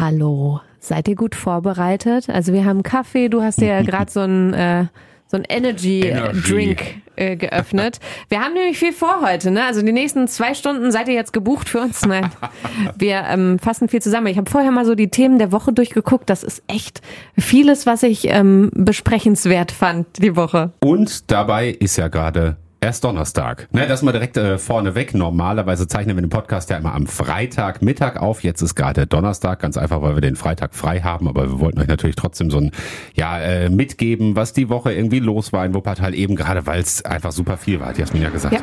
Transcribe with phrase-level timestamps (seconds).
[0.00, 2.30] Hallo, seid ihr gut vorbereitet?
[2.30, 4.86] Also wir haben Kaffee, du hast ja gerade so ein äh,
[5.26, 6.40] so ein Energy, Energy.
[6.40, 6.82] Drink
[7.16, 8.00] äh, geöffnet.
[8.30, 9.62] Wir haben nämlich viel vor heute, ne?
[9.62, 12.06] Also die nächsten zwei Stunden seid ihr jetzt gebucht für uns.
[12.06, 12.30] Nein,
[12.96, 14.28] wir ähm, fassen viel zusammen.
[14.28, 16.30] Ich habe vorher mal so die Themen der Woche durchgeguckt.
[16.30, 17.02] Das ist echt
[17.38, 20.72] vieles, was ich ähm, besprechenswert fand die Woche.
[20.80, 23.68] Und dabei ist ja gerade erst Donnerstag.
[23.72, 25.14] Ne, das mal direkt äh, vorneweg.
[25.14, 28.42] Normalerweise zeichnen wir den Podcast ja immer am Freitag Mittag auf.
[28.42, 31.28] Jetzt ist gerade Donnerstag, ganz einfach, weil wir den Freitag frei haben.
[31.28, 32.72] Aber wir wollten euch natürlich trotzdem so ein
[33.14, 37.04] ja äh, mitgeben, was die Woche irgendwie los war in Wuppertal, eben gerade weil es
[37.04, 38.54] einfach super viel war, hat Jasmin ja gesagt.
[38.54, 38.60] Ja.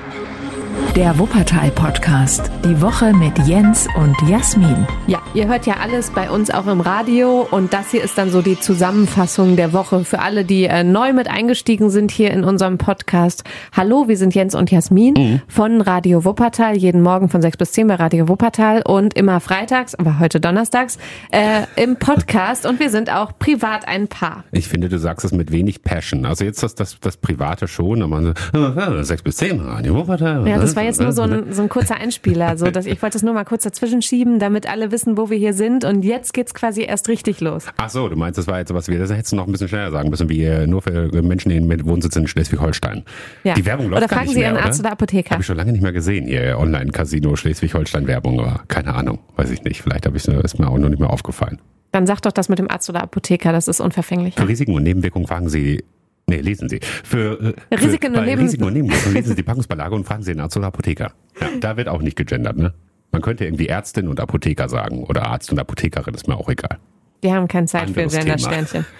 [0.97, 2.49] Der Wuppertal-Podcast.
[2.65, 4.87] Die Woche mit Jens und Jasmin.
[5.05, 8.31] Ja, ihr hört ja alles bei uns auch im Radio und das hier ist dann
[8.31, 12.43] so die Zusammenfassung der Woche für alle, die äh, neu mit eingestiegen sind hier in
[12.43, 13.43] unserem Podcast.
[13.73, 17.85] Hallo, wir sind Jens und Jasmin von Radio Wuppertal, jeden Morgen von 6 bis 10
[17.89, 20.97] bei Radio Wuppertal und immer freitags, aber heute donnerstags,
[21.29, 24.45] äh, im Podcast und wir sind auch privat ein Paar.
[24.51, 26.25] Ich finde, du sagst es mit wenig Passion.
[26.25, 30.47] Also jetzt das, das, das Private schon, aber so, sechs bis zehn Radio Wuppertal.
[30.47, 33.17] Ja, das war jetzt nur so ein, so ein kurzer Einspieler, so dass ich wollte
[33.17, 36.33] es nur mal kurz dazwischen schieben, damit alle wissen, wo wir hier sind und jetzt
[36.33, 37.65] geht's quasi erst richtig los.
[37.77, 39.67] Ach so, du meinst, das war jetzt sowas wie, das hättest du noch ein bisschen
[39.67, 43.03] schneller sagen müssen, wie äh, nur für Menschen die mit Wohnsitz in Schleswig-Holstein.
[43.43, 43.53] Ja.
[43.53, 44.65] Die Werbung läuft Oder gar fragen nicht Sie mehr, Ihren oder?
[44.65, 45.31] Arzt oder Apotheker.
[45.31, 49.63] Habe ich schon lange nicht mehr gesehen, ihr Online-Casino Schleswig-Holstein-Werbung, aber keine Ahnung, weiß ich
[49.63, 49.81] nicht.
[49.81, 51.59] Vielleicht habe ich ist mir auch noch nicht mehr aufgefallen.
[51.91, 54.35] Dann sag doch das mit dem Arzt oder Apotheker, das ist unverfänglich.
[54.35, 55.83] Für Risiken und Nebenwirkungen fragen Sie,
[56.27, 56.79] nee, lesen Sie.
[56.81, 60.41] Für, äh, Risiken für, Risiken und Nebenwirkungen lesen Sie die Packungsbeilage und fragen Sie den
[60.41, 61.11] Arzt oder Apotheker.
[61.39, 62.73] Ja, da wird auch nicht gegendert, ne?
[63.11, 66.77] Man könnte irgendwie Ärztin und Apotheker sagen oder Arzt und Apothekerin, ist mir auch egal.
[67.21, 68.19] Wir haben keine Zeit Anderes für.
[68.19, 68.85] Gender-Sternchen.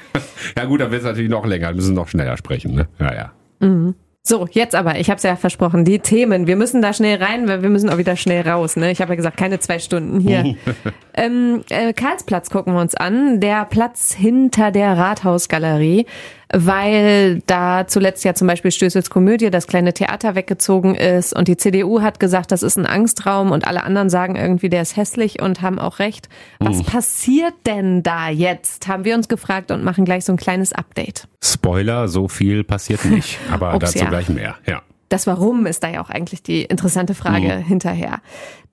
[0.58, 2.88] Ja gut, dann wird es natürlich noch länger, müssen noch schneller sprechen, ne?
[3.00, 3.94] Ja, ja.
[4.28, 6.48] So, jetzt aber, ich habe es ja versprochen, die Themen.
[6.48, 8.76] Wir müssen da schnell rein, weil wir müssen auch wieder schnell raus.
[8.76, 8.92] Ne?
[8.92, 10.58] Ich habe ja gesagt, keine zwei Stunden hier.
[11.14, 13.40] ähm, äh, Karlsplatz gucken wir uns an.
[13.40, 16.08] Der Platz hinter der Rathausgalerie,
[16.54, 21.58] weil da zuletzt ja zum Beispiel Stößels Komödie, das kleine Theater weggezogen ist und die
[21.58, 25.42] CDU hat gesagt, das ist ein Angstraum und alle anderen sagen irgendwie, der ist hässlich
[25.42, 26.30] und haben auch recht.
[26.60, 28.88] Was passiert denn da jetzt?
[28.88, 31.28] Haben wir uns gefragt und machen gleich so ein kleines Update.
[31.44, 34.10] Spoiler, so viel passiert nicht, aber Ups, dazu ja.
[34.10, 34.82] gleich mehr, ja.
[35.10, 38.20] Das Warum ist da ja auch eigentlich die interessante Frage hinterher.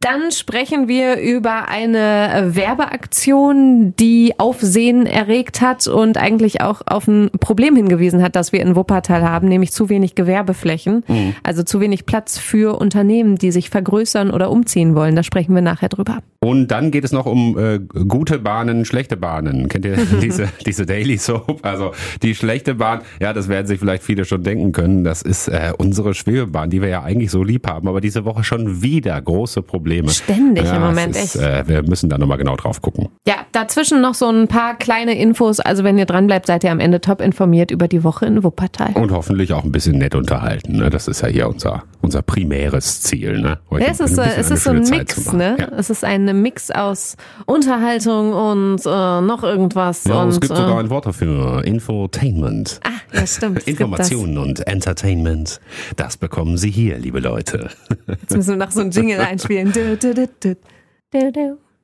[0.05, 7.09] Dann sprechen wir über eine äh, Werbeaktion, die Aufsehen erregt hat und eigentlich auch auf
[7.09, 11.05] ein Problem hingewiesen hat, das wir in Wuppertal haben, nämlich zu wenig Gewerbeflächen,
[11.43, 15.17] also zu wenig Platz für Unternehmen, die sich vergrößern oder umziehen wollen.
[15.17, 16.19] Da sprechen wir nachher drüber.
[16.41, 19.71] Und dann geht es noch um äh, gute Bahnen, schlechte Bahnen.
[19.71, 21.61] Kennt ihr diese, diese Daily Soap?
[21.63, 25.05] Also die schlechte Bahn, ja, das werden sich vielleicht viele schon denken können.
[25.05, 28.45] Das ist äh, unsere Schwebebahn, die wir ja eigentlich so lieb haben, aber diese Woche
[28.45, 29.94] schon wieder große Probleme.
[30.09, 31.45] Ständig ja, im Moment, ist, echt.
[31.45, 33.09] Äh, wir müssen da nochmal genau drauf gucken.
[33.27, 35.61] Ja, dazwischen noch so ein paar kleine Infos.
[35.61, 38.43] Also wenn ihr dran bleibt, seid ihr am Ende top informiert über die Woche in
[38.43, 38.93] Wuppertal.
[38.95, 40.79] Und hoffentlich auch ein bisschen nett unterhalten.
[40.79, 40.91] Ne?
[40.91, 43.41] Das ist ja hier unser, unser primäres Ziel.
[43.41, 43.59] Ne?
[43.71, 45.57] Ja, es ist, äh, es ist so ein Zeit Mix, ne?
[45.59, 45.69] Ja.
[45.77, 47.17] Es ist ein Mix aus
[47.47, 50.05] Unterhaltung und äh, noch irgendwas.
[50.05, 51.65] Ja, und, es gibt äh, sogar ein Wort dafür.
[51.65, 52.81] Infotainment.
[52.85, 53.67] Ah, ja, stimmt.
[53.67, 55.61] Informationen und Entertainment.
[55.97, 57.71] Das bekommen Sie hier, liebe Leute.
[58.07, 59.73] Jetzt müssen wir noch so ein Jingle einspielen.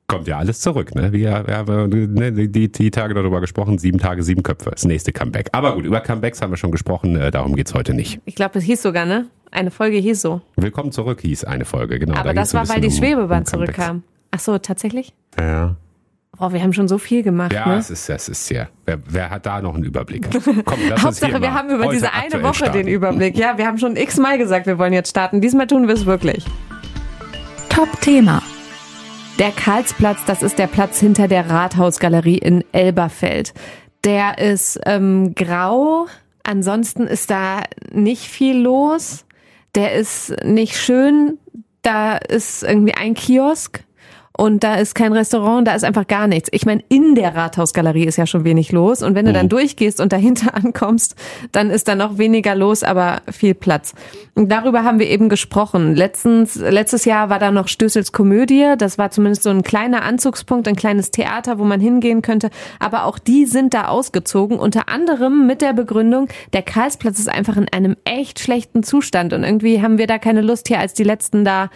[0.07, 1.13] Kommt ja alles zurück, ne?
[1.13, 4.71] Wir, wir haben ne, die, die Tage darüber gesprochen, sieben Tage, sieben Köpfe.
[4.71, 5.49] Das nächste Comeback.
[5.51, 8.19] Aber gut, über Comebacks haben wir schon gesprochen, äh, darum geht's heute nicht.
[8.25, 9.27] Ich glaube, es hieß sogar, ne?
[9.51, 10.41] Eine Folge hieß so.
[10.55, 12.15] Willkommen zurück hieß eine Folge, genau.
[12.15, 14.03] Aber da das war, weil die um- Schwebebahn um zurückkam.
[14.31, 15.13] Ach so, tatsächlich?
[15.39, 15.75] Ja,
[16.37, 17.75] Boah, wir haben schon so viel gemacht, ja ne?
[17.75, 18.69] es ist, es ist sehr.
[18.85, 20.27] Wer, wer hat da noch einen Überblick?
[20.65, 22.77] Komm, lass Hauptsache, wir haben über diese eine Woche starten.
[22.79, 23.37] den Überblick.
[23.37, 25.39] Ja, wir haben schon x-mal gesagt, wir wollen jetzt starten.
[25.39, 26.45] Diesmal tun wir es wirklich.
[27.81, 28.43] Top-Thema.
[29.39, 33.55] Der Karlsplatz, das ist der Platz hinter der Rathausgalerie in Elberfeld.
[34.03, 36.05] Der ist ähm, grau,
[36.43, 39.25] ansonsten ist da nicht viel los.
[39.73, 41.39] Der ist nicht schön,
[41.81, 43.83] da ist irgendwie ein Kiosk
[44.37, 46.49] und da ist kein Restaurant, da ist einfach gar nichts.
[46.51, 49.99] Ich meine, in der Rathausgalerie ist ja schon wenig los und wenn du dann durchgehst
[49.99, 51.15] und dahinter ankommst,
[51.51, 53.93] dann ist da noch weniger los, aber viel Platz.
[54.33, 55.95] Und darüber haben wir eben gesprochen.
[55.95, 60.67] Letztens, letztes Jahr war da noch Stößels Komödie, das war zumindest so ein kleiner Anzugspunkt,
[60.67, 62.49] ein kleines Theater, wo man hingehen könnte,
[62.79, 67.57] aber auch die sind da ausgezogen, unter anderem mit der Begründung, der Karlsplatz ist einfach
[67.57, 71.03] in einem echt schlechten Zustand und irgendwie haben wir da keine Lust hier als die
[71.03, 71.69] Letzten da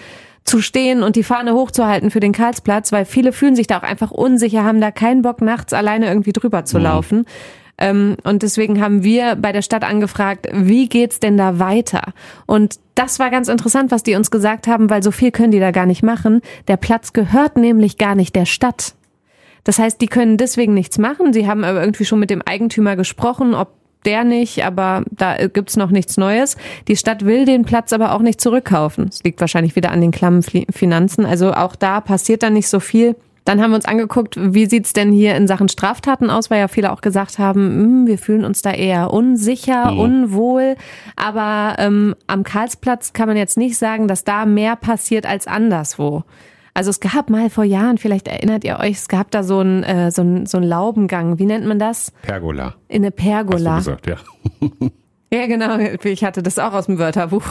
[0.45, 3.83] zu stehen und die Fahne hochzuhalten für den Karlsplatz, weil viele fühlen sich da auch
[3.83, 7.25] einfach unsicher, haben da keinen Bock, nachts alleine irgendwie drüber zu laufen.
[7.77, 12.13] Ähm, und deswegen haben wir bei der Stadt angefragt, wie geht's denn da weiter?
[12.45, 15.59] Und das war ganz interessant, was die uns gesagt haben, weil so viel können die
[15.59, 16.41] da gar nicht machen.
[16.67, 18.93] Der Platz gehört nämlich gar nicht der Stadt.
[19.63, 21.33] Das heißt, die können deswegen nichts machen.
[21.33, 23.73] Sie haben aber irgendwie schon mit dem Eigentümer gesprochen, ob
[24.05, 26.57] der nicht, aber da gibt's noch nichts Neues.
[26.87, 29.07] Die Stadt will den Platz aber auch nicht zurückkaufen.
[29.09, 31.25] Es liegt wahrscheinlich wieder an den klammen Finanzen.
[31.25, 33.15] Also auch da passiert dann nicht so viel.
[33.45, 36.67] Dann haben wir uns angeguckt, wie sieht's denn hier in Sachen Straftaten aus, weil ja
[36.67, 39.99] viele auch gesagt haben, hm, wir fühlen uns da eher unsicher, mhm.
[39.99, 40.75] unwohl.
[41.15, 46.23] Aber ähm, am Karlsplatz kann man jetzt nicht sagen, dass da mehr passiert als anderswo.
[46.75, 49.83] Also es gab mal vor Jahren, vielleicht erinnert ihr euch, es gab da so einen
[49.83, 51.39] äh, so ein, so ein Laubengang.
[51.39, 52.11] Wie nennt man das?
[52.21, 52.75] Pergola.
[52.89, 53.77] In eine Pergola.
[53.77, 54.17] Hast du gesagt, ja.
[55.33, 55.77] Ja, genau.
[56.03, 57.43] Ich hatte das auch aus dem Wörterbuch.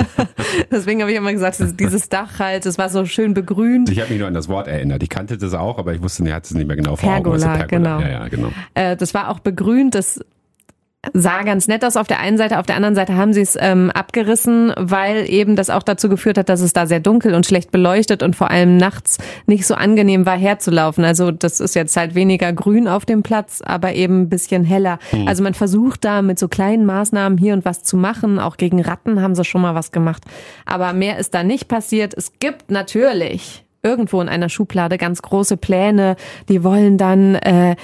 [0.70, 3.90] Deswegen habe ich immer gesagt, dieses Dach halt, es war so schön begrünt.
[3.90, 5.02] Ich habe mich nur an das Wort erinnert.
[5.02, 7.54] Ich kannte das auch, aber ich wusste, ich hatte es nicht mehr genau vor Pergola,
[7.54, 7.68] Augen.
[7.68, 8.00] Pergola, genau.
[8.00, 8.52] Ja, ja, genau.
[8.74, 9.94] Äh, das war auch begrünt.
[9.94, 10.20] Das
[11.12, 13.56] sah ganz nett aus auf der einen Seite, auf der anderen Seite haben sie es
[13.58, 17.44] ähm, abgerissen, weil eben das auch dazu geführt hat, dass es da sehr dunkel und
[17.44, 21.04] schlecht beleuchtet und vor allem nachts nicht so angenehm war herzulaufen.
[21.04, 25.00] Also das ist jetzt halt weniger grün auf dem Platz, aber eben ein bisschen heller.
[25.10, 25.26] Mhm.
[25.26, 28.38] Also man versucht da mit so kleinen Maßnahmen hier und was zu machen.
[28.38, 30.22] Auch gegen Ratten haben sie schon mal was gemacht.
[30.66, 32.14] Aber mehr ist da nicht passiert.
[32.14, 36.14] Es gibt natürlich irgendwo in einer Schublade ganz große Pläne.
[36.48, 37.74] Die wollen dann äh,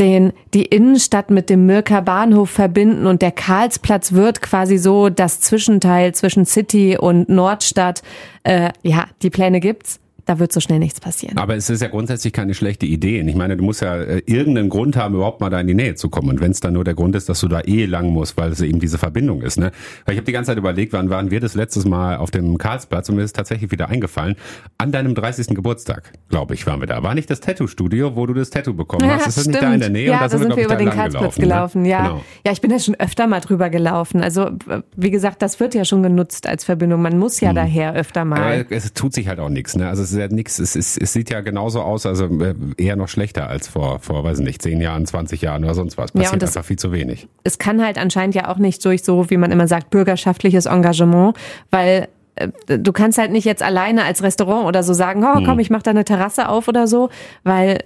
[0.00, 5.40] den, die Innenstadt mit dem Mirker Bahnhof verbinden und der Karlsplatz wird quasi so das
[5.40, 8.02] Zwischenteil zwischen City und Nordstadt.
[8.42, 11.36] Äh, ja, die Pläne gibt's da wird so schnell nichts passieren.
[11.38, 13.20] Aber es ist ja grundsätzlich keine schlechte Idee.
[13.20, 15.94] Ich meine, du musst ja äh, irgendeinen Grund haben, überhaupt mal da in die Nähe
[15.94, 16.30] zu kommen.
[16.30, 18.52] Und wenn es dann nur der Grund ist, dass du da eh lang musst, weil
[18.52, 19.58] es eben diese Verbindung ist.
[19.58, 19.72] Ne?
[20.04, 22.58] Weil ich habe die ganze Zeit überlegt, wann waren wir das letztes Mal auf dem
[22.58, 24.36] Karlsplatz und mir ist tatsächlich wieder eingefallen.
[24.78, 25.48] An deinem 30.
[25.48, 27.02] Geburtstag, glaube ich, waren wir da.
[27.02, 29.10] War nicht das Tattoo-Studio, wo du das Tattoo bekommen hast?
[29.10, 29.54] Ja, ist das stimmt.
[29.54, 30.06] nicht da in der Nähe?
[30.06, 31.82] Ja, und da sind, wir, wir über den Karlsplatz gelaufen.
[31.82, 31.88] Ne?
[31.88, 32.02] Ja.
[32.02, 32.24] Genau.
[32.46, 34.22] ja, ich bin ja schon öfter mal drüber gelaufen.
[34.22, 34.50] Also
[34.96, 37.02] wie gesagt, das wird ja schon genutzt als Verbindung.
[37.02, 37.56] Man muss ja hm.
[37.56, 38.40] daher öfter mal.
[38.40, 39.76] Aber es tut sich halt auch nichts.
[39.76, 39.88] Ne?
[39.88, 40.58] Also ist ja nichts.
[40.58, 44.24] Es ist es, sieht ja genauso aus, also äh, eher noch schlechter als vor, vor,
[44.24, 46.12] weiß nicht, zehn Jahren, 20 Jahren oder sonst was.
[46.12, 47.28] Passiert ja, einfach viel zu wenig.
[47.44, 51.36] Es kann halt anscheinend ja auch nicht durch so, wie man immer sagt, bürgerschaftliches Engagement,
[51.70, 52.48] weil äh,
[52.78, 55.58] du kannst halt nicht jetzt alleine als Restaurant oder so sagen, oh komm, hm.
[55.60, 57.10] ich mach da eine Terrasse auf oder so,
[57.44, 57.78] weil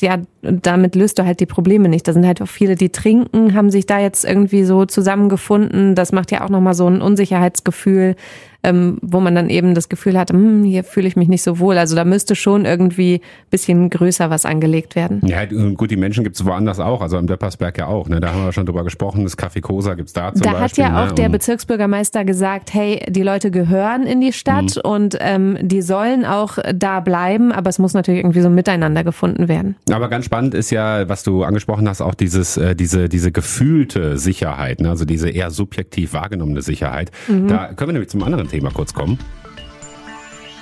[0.00, 2.08] ja, damit löst du halt die Probleme nicht.
[2.08, 5.94] Da sind halt auch viele, die trinken, haben sich da jetzt irgendwie so zusammengefunden.
[5.94, 8.16] Das macht ja auch nochmal so ein Unsicherheitsgefühl
[8.62, 11.58] ähm, wo man dann eben das Gefühl hatte, hm, hier fühle ich mich nicht so
[11.58, 11.78] wohl.
[11.78, 13.20] Also da müsste schon irgendwie
[13.50, 15.20] bisschen größer was angelegt werden.
[15.24, 18.08] Ja, gut, die Menschen gibt es woanders auch, also am Deppersberg ja auch.
[18.08, 18.20] Ne?
[18.20, 20.84] Da haben wir schon drüber gesprochen, das Café Cosa gibt's da zum da Beispiel.
[20.84, 21.14] Da hat ja auch ne?
[21.14, 24.90] der Bezirksbürgermeister gesagt, hey, die Leute gehören in die Stadt mhm.
[24.90, 29.48] und ähm, die sollen auch da bleiben, aber es muss natürlich irgendwie so miteinander gefunden
[29.48, 29.76] werden.
[29.90, 34.18] Aber ganz spannend ist ja, was du angesprochen hast, auch dieses, äh, diese, diese gefühlte
[34.18, 34.90] Sicherheit, ne?
[34.90, 37.10] also diese eher subjektiv wahrgenommene Sicherheit.
[37.28, 37.48] Mhm.
[37.48, 39.18] Da können wir nämlich zum anderen Thema Thema kurz kommen.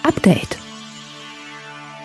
[0.03, 0.59] Update.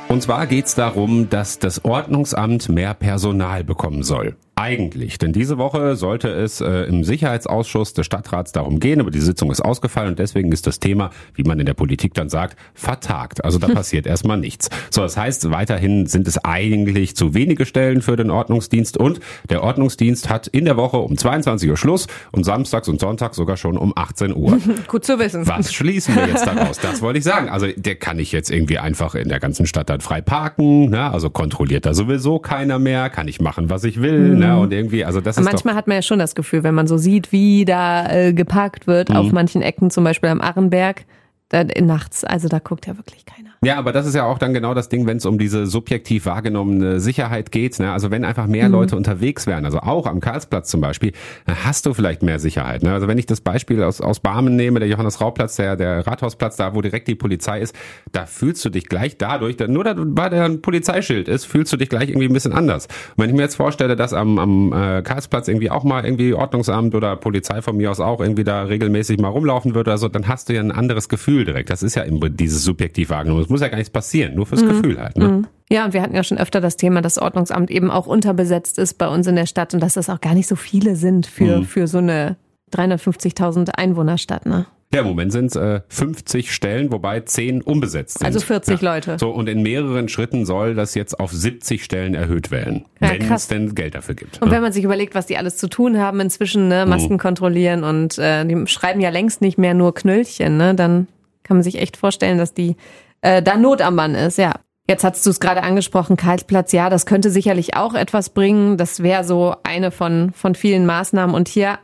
[0.07, 4.35] Und zwar geht es darum, dass das Ordnungsamt mehr Personal bekommen soll.
[4.59, 9.21] Eigentlich, denn diese Woche sollte es äh, im Sicherheitsausschuss des Stadtrats darum gehen, aber die
[9.21, 12.57] Sitzung ist ausgefallen und deswegen ist das Thema, wie man in der Politik dann sagt,
[12.73, 13.45] vertagt.
[13.45, 14.69] Also da passiert erstmal nichts.
[14.89, 19.63] So, das heißt, weiterhin sind es eigentlich zu wenige Stellen für den Ordnungsdienst und der
[19.63, 23.77] Ordnungsdienst hat in der Woche um 22 Uhr Schluss und samstags und sonntags sogar schon
[23.77, 24.59] um 18 Uhr.
[24.89, 25.47] Gut zu wissen.
[25.47, 26.79] Was schließen wir jetzt daraus?
[26.79, 27.47] Das wollte ich sagen.
[27.47, 31.09] Also der kann ich jetzt irgendwie einfach in der ganzen Stadt dann frei parken, ne?
[31.09, 34.33] also kontrolliert da sowieso keiner mehr, kann ich machen, was ich will.
[34.33, 34.39] Mhm.
[34.39, 34.48] Ne?
[34.57, 36.97] Und irgendwie, also das ist Manchmal hat man ja schon das Gefühl, wenn man so
[36.97, 39.15] sieht, wie da äh, geparkt wird, mhm.
[39.15, 41.05] auf manchen Ecken, zum Beispiel am Arrenberg,
[41.49, 43.49] da, nachts, also da guckt ja wirklich keiner.
[43.63, 46.27] Ja, aber das ist ja auch dann genau das Ding, wenn es um diese subjektiv
[46.27, 47.79] wahrgenommene Sicherheit geht.
[47.79, 47.91] Ne?
[47.91, 48.73] Also wenn einfach mehr mhm.
[48.75, 51.11] Leute unterwegs wären, also auch am Karlsplatz zum Beispiel,
[51.47, 52.83] dann hast du vielleicht mehr Sicherheit.
[52.83, 52.93] Ne?
[52.93, 56.55] Also wenn ich das Beispiel aus, aus Barmen nehme, der Johannes Rauplatz, der, der Rathausplatz,
[56.55, 57.75] da wo direkt die Polizei ist,
[58.11, 61.77] da fühlst du dich gleich dadurch, nur da, weil da ein Polizeischild ist, fühlst du
[61.77, 62.85] dich gleich irgendwie ein bisschen anders.
[62.85, 66.35] Und wenn ich mir jetzt vorstelle, dass am, am äh, Karlsplatz irgendwie auch mal irgendwie
[66.35, 70.07] Ordnungsamt oder Polizei von mir aus auch irgendwie da regelmäßig mal rumlaufen würde oder so,
[70.07, 71.69] dann hast du ja ein anderes Gefühl direkt.
[71.69, 74.69] Das ist ja eben dieses subjektiv wahrgenommen muss ja gar nichts passieren, nur fürs mhm.
[74.69, 75.17] Gefühl halt.
[75.17, 75.27] Ne?
[75.27, 75.47] Mhm.
[75.71, 78.97] Ja, und wir hatten ja schon öfter das Thema, dass Ordnungsamt eben auch unterbesetzt ist
[78.97, 81.59] bei uns in der Stadt und dass das auch gar nicht so viele sind für,
[81.59, 81.65] mhm.
[81.65, 82.37] für so eine
[82.73, 84.45] 350.000 Einwohnerstadt.
[84.45, 84.65] Ne?
[84.91, 88.25] Ja, im Moment sind es äh, 50 Stellen, wobei 10 unbesetzt sind.
[88.25, 88.93] Also 40 ja.
[88.93, 89.17] Leute.
[89.19, 93.31] So, und in mehreren Schritten soll das jetzt auf 70 Stellen erhöht werden, ja, wenn
[93.31, 94.41] es denn Geld dafür gibt.
[94.41, 94.55] Und ja.
[94.55, 97.19] wenn man sich überlegt, was die alles zu tun haben inzwischen, ne, Masken mhm.
[97.19, 101.07] kontrollieren und äh, die schreiben ja längst nicht mehr nur Knöllchen, ne, dann
[101.49, 102.75] kann man sich echt vorstellen, dass die
[103.21, 104.53] äh, da Not am Mann ist, ja.
[104.87, 108.77] Jetzt hast du es gerade angesprochen, Kaltplatz, ja, das könnte sicherlich auch etwas bringen.
[108.77, 111.35] Das wäre so eine von, von vielen Maßnahmen.
[111.35, 111.79] Und hier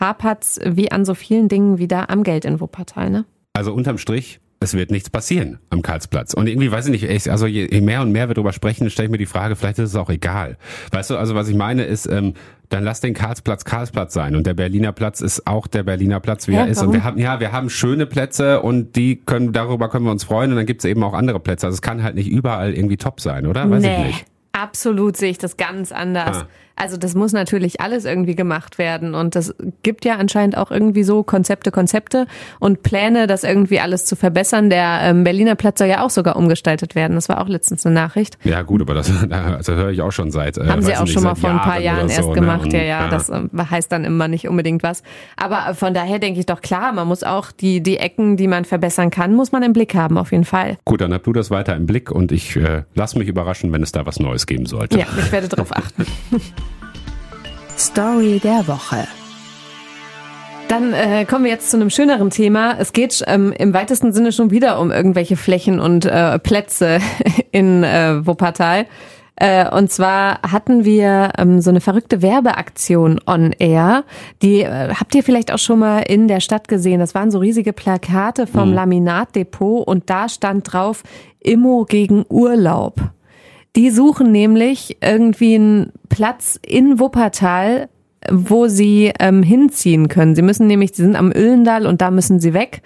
[0.00, 3.26] hapert's wie an so vielen Dingen wieder am Geld in Wuppertal, ne?
[3.52, 6.34] Also unterm Strich es wird nichts passieren am Karlsplatz.
[6.34, 9.10] Und irgendwie weiß ich nicht, also je mehr und mehr wir darüber sprechen, stelle ich
[9.10, 10.58] mir die Frage, vielleicht ist es auch egal.
[10.92, 12.34] Weißt du, also was ich meine ist, ähm,
[12.68, 16.46] dann lass den Karlsplatz Karlsplatz sein und der Berliner Platz ist auch der Berliner Platz,
[16.46, 16.78] wie ja, er ist.
[16.78, 16.90] Warum?
[16.90, 20.24] Und wir haben ja, wir haben schöne Plätze und die können darüber können wir uns
[20.24, 21.66] freuen und dann gibt es eben auch andere Plätze.
[21.66, 23.68] Also es kann halt nicht überall irgendwie top sein, oder?
[23.68, 24.00] Weiß nee.
[24.00, 24.26] ich nicht.
[24.52, 26.42] Absolut sehe ich das ganz anders.
[26.42, 26.48] Ah.
[26.80, 31.02] Also das muss natürlich alles irgendwie gemacht werden und das gibt ja anscheinend auch irgendwie
[31.02, 32.26] so Konzepte, Konzepte
[32.58, 34.70] und Pläne, das irgendwie alles zu verbessern.
[34.70, 37.16] Der ähm, Berliner Platz soll ja auch sogar umgestaltet werden.
[37.16, 38.38] Das war auch letztens eine Nachricht.
[38.44, 40.56] Ja gut, aber das, das höre ich auch schon seit.
[40.56, 42.34] Äh, Haben sie auch nicht, schon mal vor ein paar Jahren erst so, ne?
[42.34, 42.72] gemacht.
[42.72, 42.78] Ne?
[42.78, 45.02] ja, ja, ja, das äh, heißt dann immer nicht unbedingt was.
[45.36, 48.64] Aber von daher denke ich doch klar, man muss auch die die Ecken, die man
[48.64, 50.78] verbessern kann, muss man im Blick haben auf jeden Fall.
[50.86, 53.82] Gut, dann habt du das weiter im Blick und ich äh, lass mich überraschen, wenn
[53.82, 54.98] es da was Neues geben sollte.
[54.98, 56.06] Ja, ich werde darauf achten.
[57.80, 59.08] Story der Woche.
[60.68, 62.76] Dann äh, kommen wir jetzt zu einem schöneren Thema.
[62.78, 66.98] Es geht ähm, im weitesten Sinne schon wieder um irgendwelche Flächen und äh, Plätze
[67.52, 68.84] in äh, Wuppertal.
[69.34, 74.04] Äh, und zwar hatten wir ähm, so eine verrückte Werbeaktion on air.
[74.42, 77.00] Die äh, habt ihr vielleicht auch schon mal in der Stadt gesehen.
[77.00, 78.74] Das waren so riesige Plakate vom mhm.
[78.74, 81.02] Laminatdepot und da stand drauf
[81.40, 83.00] Immo gegen Urlaub.
[83.76, 87.88] Die suchen nämlich irgendwie einen Platz in Wuppertal,
[88.30, 90.34] wo sie ähm, hinziehen können.
[90.34, 92.82] Sie müssen nämlich, sie sind am Öllendal und da müssen sie weg.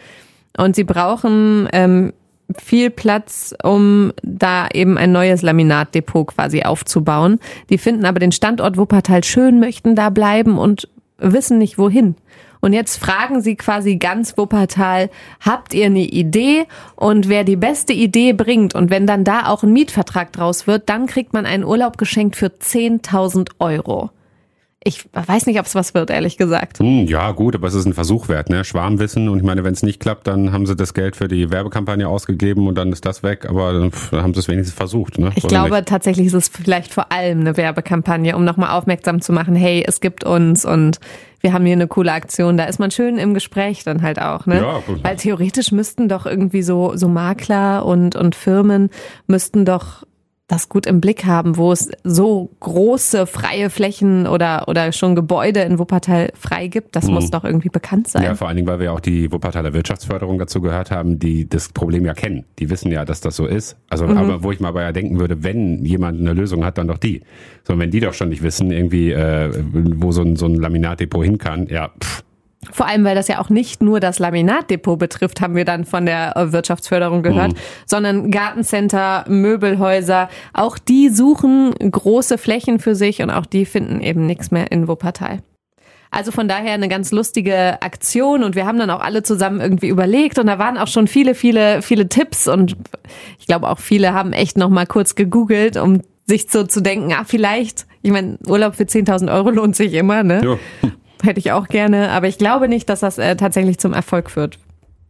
[0.57, 2.13] Und sie brauchen ähm,
[2.59, 7.41] viel Platz, um da eben ein neues Laminatdepot quasi aufzubauen.
[7.71, 10.89] Die finden aber den Standort Wuppertal schön, möchten da bleiben und
[11.19, 12.17] wissen nicht wohin.
[12.61, 16.67] Und jetzt fragen sie quasi ganz Wuppertal, habt ihr eine Idee?
[16.97, 20.89] Und wer die beste Idee bringt und wenn dann da auch ein Mietvertrag draus wird,
[20.89, 24.11] dann kriegt man einen Urlaub geschenkt für 10.000 Euro.
[24.87, 26.79] Ich weiß nicht, ob es was wird, ehrlich gesagt.
[26.79, 28.65] Hm, ja, gut, aber es ist ein Versuch wert, ne?
[28.65, 29.31] Schwarmwissen.
[29.31, 32.07] Und ich meine, wenn es nicht klappt, dann haben sie das Geld für die Werbekampagne
[32.07, 33.47] ausgegeben und dann ist das weg.
[33.49, 35.33] Aber dann haben sie es wenigstens versucht, ne?
[35.37, 35.89] Ich Oder glaube nicht?
[35.89, 40.01] tatsächlich ist es vielleicht vor allem eine Werbekampagne, um nochmal aufmerksam zu machen, hey, es
[40.01, 41.01] gibt uns und
[41.41, 42.57] wir haben hier eine coole Aktion.
[42.57, 44.61] Da ist man schön im Gespräch dann halt auch, ne?
[44.61, 45.03] Ja, gut.
[45.03, 48.91] Weil theoretisch müssten doch irgendwie so, so Makler und, und Firmen
[49.27, 50.05] müssten doch
[50.47, 55.61] das gut im Blick haben, wo es so große freie Flächen oder, oder schon Gebäude
[55.61, 56.95] in Wuppertal frei gibt.
[56.97, 57.15] Das mhm.
[57.15, 58.25] muss doch irgendwie bekannt sein.
[58.25, 61.71] Ja, vor allen Dingen, weil wir auch die Wuppertaler Wirtschaftsförderung dazu gehört haben, die das
[61.71, 62.45] Problem ja kennen.
[62.59, 63.77] Die wissen ja, dass das so ist.
[63.89, 64.19] Also, mhm.
[64.19, 66.99] aber wo ich mal bei ja denken würde, wenn jemand eine Lösung hat, dann doch
[66.99, 67.23] die.
[67.63, 71.25] So, wenn die doch schon nicht wissen, irgendwie, äh, wo so ein, so ein Laminatdepot
[71.25, 72.23] hin kann, ja, pff
[72.73, 76.07] vor allem, weil das ja auch nicht nur das Laminatdepot betrifft, haben wir dann von
[76.07, 77.59] der äh, Wirtschaftsförderung gehört, mhm.
[77.87, 84.27] sondern Gartencenter, Möbelhäuser, auch die suchen große Flächen für sich und auch die finden eben
[84.27, 85.41] nichts mehr in Wuppertal.
[86.11, 89.89] Also von daher eine ganz lustige Aktion und wir haben dann auch alle zusammen irgendwie
[89.89, 92.77] überlegt und da waren auch schon viele, viele, viele Tipps und
[93.41, 97.13] ich glaube auch viele haben echt noch mal kurz gegoogelt, um sich so zu denken,
[97.13, 100.41] ah vielleicht, ich meine Urlaub für 10.000 Euro lohnt sich immer, ne?
[100.45, 100.91] Ja
[101.25, 104.59] hätte ich auch gerne, aber ich glaube nicht, dass das äh, tatsächlich zum Erfolg führt.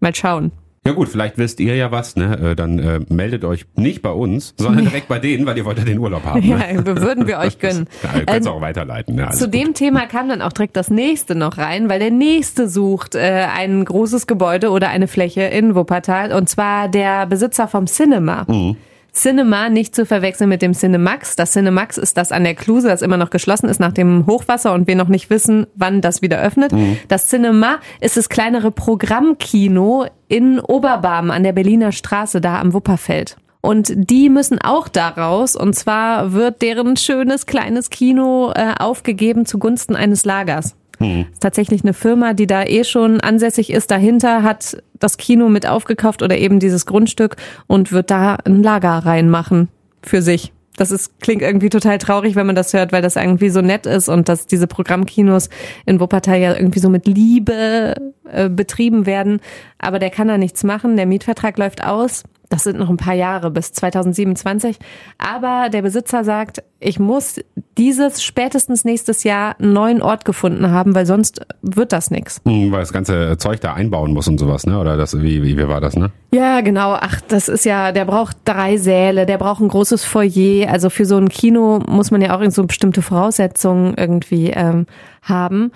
[0.00, 0.52] Mal schauen.
[0.86, 2.50] Ja gut, vielleicht wisst ihr ja was, ne?
[2.50, 5.78] Äh, dann äh, meldet euch nicht bei uns, sondern direkt bei denen, weil ihr wollt
[5.78, 6.34] ja den Urlaub haben.
[6.44, 6.74] Ne?
[6.74, 7.88] Ja, würden wir euch gönnen.
[8.02, 9.16] ja, ihr könnt ähm, auch weiterleiten.
[9.16, 9.54] Ja, zu gut.
[9.54, 13.46] dem Thema kam dann auch direkt das nächste noch rein, weil der nächste sucht äh,
[13.50, 18.44] ein großes Gebäude oder eine Fläche in Wuppertal und zwar der Besitzer vom Cinema.
[18.46, 18.76] Mhm.
[19.14, 21.36] Cinema nicht zu verwechseln mit dem Cinemax.
[21.36, 24.74] Das Cinemax ist das an der Kluse, das immer noch geschlossen ist nach dem Hochwasser
[24.74, 26.72] und wir noch nicht wissen, wann das wieder öffnet.
[26.72, 26.98] Mhm.
[27.08, 33.36] Das Cinema ist das kleinere Programmkino in Oberbarm an der Berliner Straße, da am Wupperfeld.
[33.60, 35.56] Und die müssen auch daraus.
[35.56, 40.76] Und zwar wird deren schönes kleines Kino äh, aufgegeben zugunsten eines Lagers.
[41.04, 41.26] Mhm.
[41.32, 43.90] Ist tatsächlich eine Firma, die da eh schon ansässig ist.
[43.90, 48.98] Dahinter hat das Kino mit aufgekauft oder eben dieses Grundstück und wird da ein Lager
[48.98, 49.68] reinmachen
[50.02, 50.52] für sich.
[50.76, 53.86] Das ist, klingt irgendwie total traurig, wenn man das hört, weil das irgendwie so nett
[53.86, 55.48] ist und dass diese Programmkinos
[55.86, 57.94] in Wuppertal ja irgendwie so mit Liebe
[58.28, 59.40] äh, betrieben werden.
[59.78, 60.96] Aber der kann da nichts machen.
[60.96, 62.24] Der Mietvertrag läuft aus.
[62.54, 64.78] Das sind noch ein paar Jahre bis 2027.
[65.18, 67.40] Aber der Besitzer sagt, ich muss
[67.76, 72.40] dieses spätestens nächstes Jahr einen neuen Ort gefunden haben, weil sonst wird das nichts.
[72.44, 74.78] Hm, weil das ganze Zeug da einbauen muss und sowas, ne?
[74.78, 76.12] Oder das, wie, wie, wie war das, ne?
[76.32, 76.92] Ja, genau.
[76.92, 80.70] Ach, das ist ja, der braucht drei Säle, der braucht ein großes Foyer.
[80.70, 84.86] Also für so ein Kino muss man ja auch so bestimmte Voraussetzungen irgendwie ähm,
[85.22, 85.72] haben.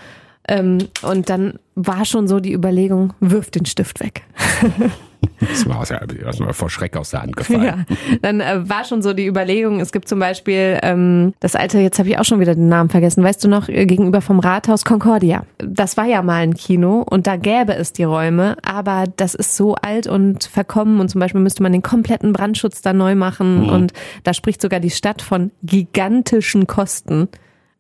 [0.46, 4.22] Ähm, und dann war schon so die Überlegung, wirf den Stift weg.
[5.40, 7.62] Das war ja erstmal vor Schreck aus der Hand gefallen.
[7.62, 11.78] Ja, dann äh, war schon so die Überlegung, es gibt zum Beispiel ähm, das alte,
[11.78, 14.40] jetzt habe ich auch schon wieder den Namen vergessen, weißt du noch, äh, gegenüber vom
[14.40, 15.44] Rathaus Concordia.
[15.58, 19.56] Das war ja mal ein Kino und da gäbe es die Räume, aber das ist
[19.56, 23.62] so alt und verkommen und zum Beispiel müsste man den kompletten Brandschutz da neu machen
[23.62, 23.68] mhm.
[23.68, 23.92] und
[24.24, 27.28] da spricht sogar die Stadt von gigantischen Kosten.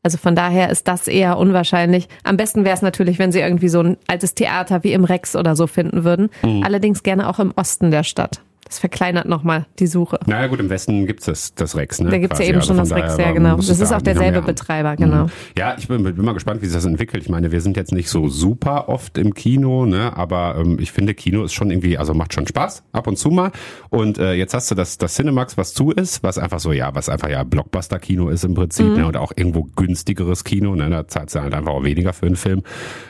[0.02, 2.08] Also von daher ist das eher unwahrscheinlich.
[2.24, 5.34] Am besten wäre es natürlich, wenn sie irgendwie so ein altes Theater wie im Rex
[5.34, 6.30] oder so finden würden.
[6.42, 6.62] Mhm.
[6.62, 8.40] Allerdings gerne auch im Osten der Stadt.
[8.68, 10.20] Das verkleinert nochmal die Suche.
[10.26, 12.00] Naja gut, im Westen gibt's das, das Rex.
[12.00, 12.10] Ne?
[12.10, 13.56] Da gibt's ja eben also schon das Rex, ja genau.
[13.56, 15.24] Das ist auch derselbe Betreiber, genau.
[15.24, 15.30] Mhm.
[15.56, 17.22] Ja, ich bin, bin mal gespannt, wie sich das entwickelt.
[17.22, 20.14] Ich meine, wir sind jetzt nicht so super oft im Kino, ne?
[20.14, 23.30] aber ähm, ich finde, Kino ist schon irgendwie, also macht schon Spaß, ab und zu
[23.30, 23.52] mal.
[23.88, 26.94] Und äh, jetzt hast du das, das Cinemax, was zu ist, was einfach so, ja,
[26.94, 28.96] was einfach ja Blockbuster-Kino ist im Prinzip, mhm.
[28.96, 29.06] ne?
[29.06, 30.90] oder auch irgendwo günstigeres Kino, ne?
[30.90, 32.62] da zahlst du halt einfach auch weniger für einen Film.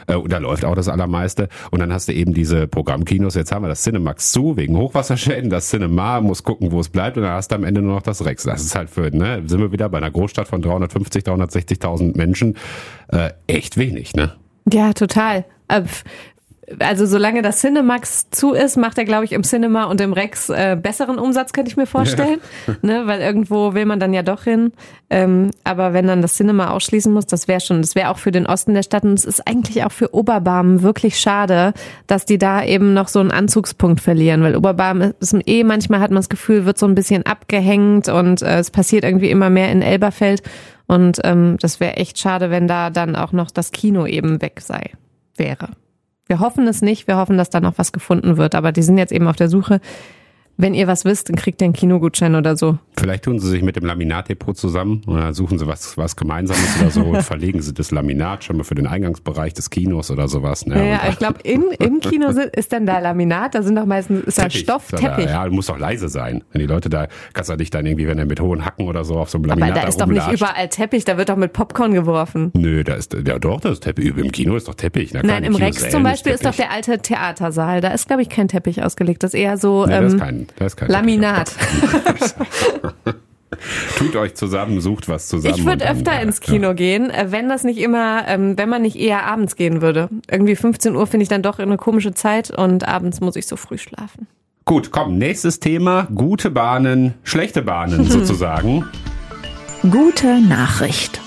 [0.07, 1.49] Äh, und da läuft auch das Allermeiste.
[1.73, 5.48] Und dann hast du eben diese Programmkinos, jetzt haben wir das Cinemax zu, wegen Hochwasserschäden
[5.51, 8.03] das Cinema, muss gucken, wo es bleibt und dann hast du am Ende nur noch
[8.03, 8.45] das Rex.
[8.45, 12.57] Das ist halt für, ne, sind wir wieder bei einer Großstadt von 350, 360.000 Menschen,
[13.09, 14.35] äh, echt wenig, ne?
[14.71, 15.45] Ja, total.
[16.79, 20.49] Also solange das Cinemax zu ist, macht er, glaube ich, im Cinema und im Rex
[20.49, 22.41] äh, besseren Umsatz, könnte ich mir vorstellen.
[22.67, 22.75] Ja.
[22.83, 24.73] Ne, weil irgendwo will man dann ja doch hin.
[25.11, 28.31] Ähm, aber wenn dann das Cinema ausschließen muss, das wäre schon, das wäre auch für
[28.31, 31.73] den Osten der Stadt und es ist eigentlich auch für Oberbarmen wirklich schade,
[32.07, 36.11] dass die da eben noch so einen Anzugspunkt verlieren, weil Oberbarmen ist eh manchmal hat
[36.11, 39.73] man das Gefühl, wird so ein bisschen abgehängt und äh, es passiert irgendwie immer mehr
[39.73, 40.43] in Elberfeld
[40.87, 44.61] und ähm, das wäre echt schade, wenn da dann auch noch das Kino eben weg
[44.61, 44.93] sei,
[45.37, 45.69] wäre.
[46.29, 48.99] Wir hoffen es nicht, wir hoffen, dass da noch was gefunden wird, aber die sind
[48.99, 49.81] jetzt eben auf der Suche
[50.61, 52.79] wenn ihr was wisst, dann kriegt ihr einen Kinogutschein oder so.
[52.99, 56.91] Vielleicht tun sie sich mit dem Laminatdepot zusammen oder suchen sie was, was Gemeinsames oder
[56.91, 60.67] so und verlegen sie das Laminat schon mal für den Eingangsbereich des Kinos oder sowas.
[60.67, 60.77] Ne?
[60.77, 64.39] Ja, ja ich glaube, im Kino ist dann da Laminat, da sind doch meistens ist
[64.39, 65.27] da Stoff, Teppich.
[65.27, 66.43] Da, ja, muss doch leise sein.
[66.51, 69.05] Wenn die Leute da, kannst du dich dann irgendwie, wenn er mit hohen Hacken oder
[69.05, 71.37] so auf so einem Laminat Aber da ist doch nicht überall Teppich, da wird doch
[71.37, 72.51] mit Popcorn geworfen.
[72.55, 74.07] Nö, da ist, ja doch, das ist Teppich.
[74.17, 75.15] Im Kino ist doch Teppich.
[75.15, 77.81] Na, Nein, im Rex zum Beispiel ist doch der alte Theatersaal.
[77.81, 79.23] Da ist, glaube ich, kein Teppich ausgelegt.
[79.23, 79.87] Das ist eher so.
[79.87, 80.91] Nee, ähm, das ist kein.
[80.91, 81.53] Laminat.
[83.97, 85.55] Tut euch zusammen, sucht was zusammen.
[85.57, 86.73] Ich würde öfter dann, ins Kino ja.
[86.75, 90.09] gehen, äh, wenn das nicht immer, ähm, wenn man nicht eher abends gehen würde.
[90.31, 93.57] Irgendwie 15 Uhr finde ich dann doch eine komische Zeit und abends muss ich so
[93.57, 94.27] früh schlafen.
[94.65, 96.09] Gut, komm, nächstes Thema.
[96.15, 98.85] Gute Bahnen, schlechte Bahnen sozusagen.
[99.83, 101.21] Gute Nachricht.